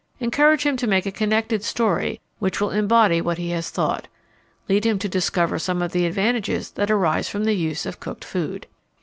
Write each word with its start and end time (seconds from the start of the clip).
Encourage 0.19 0.63
him 0.65 0.77
to 0.77 0.87
make 0.87 1.05
a 1.05 1.11
connected 1.11 1.63
story 1.63 2.19
which 2.39 2.59
will 2.59 2.71
embody 2.71 3.21
what 3.21 3.37
he 3.37 3.51
has 3.51 3.69
thought. 3.69 4.07
Lead 4.67 4.83
him 4.83 4.97
to 4.97 5.07
discover 5.07 5.59
some 5.59 5.83
of 5.83 5.91
the 5.91 6.07
advantages 6.07 6.71
that 6.71 6.89
arise 6.89 7.29
from 7.29 7.43
the 7.43 7.53
use 7.53 7.85
of 7.85 7.99
cooked 7.99 8.25
food. 8.25 8.65